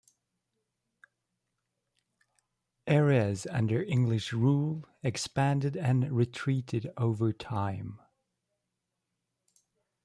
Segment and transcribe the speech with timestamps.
[2.87, 7.99] Areas under English rule expanded and retreated over time.